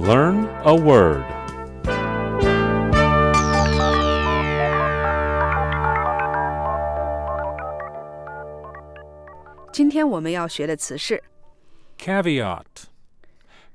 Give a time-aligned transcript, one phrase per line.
[0.00, 1.24] Learn a word.
[9.72, 11.22] 今天我们要学的词是
[11.98, 12.64] Caveat.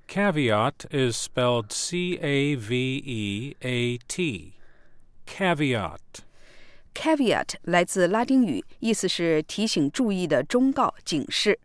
[0.07, 4.54] Caveat is spelled C A V E A T.
[5.27, 6.00] Caveat.
[6.93, 11.57] caveat，来自拉丁语，意思是提醒注意的忠告、警示。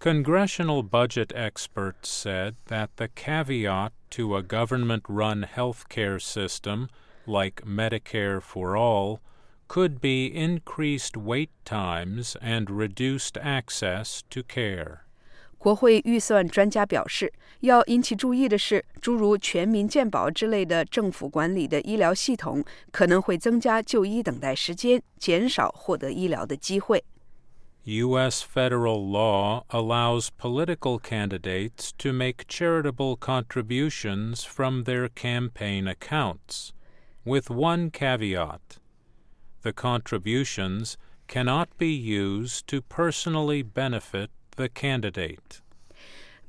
[0.00, 6.88] Congressional budget experts said that the caveat to a government run health care system,
[7.26, 9.20] like Medicare for All,
[9.68, 15.00] could be increased wait times and reduced access to care.
[15.58, 27.02] 国会预算专家表示，要引起注意的是，诸如全民健保之类的政府管理的医疗系统可能会增加就医等待时间，减少获得医疗的机会。
[27.83, 28.43] U.S.
[28.43, 36.73] federal law allows political candidates to make charitable contributions from their campaign accounts,
[37.25, 38.77] with one caveat.
[39.63, 40.95] The contributions
[41.27, 45.61] cannot be used to personally benefit the candidate.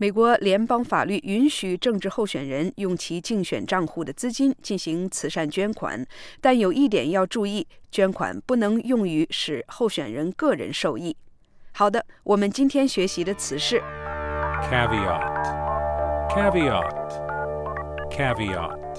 [0.03, 6.05] 美国联邦法律允许政治候选人用其竞选账户的资金进行慈善捐款，
[6.41, 11.17] 但有一点要注意：捐款不能用于使候选人个人受益。
[11.71, 13.81] 好的，我们今天学习的词是
[14.69, 15.23] Caveat.
[16.31, 16.91] Caveat.
[18.11, 18.92] Caveat.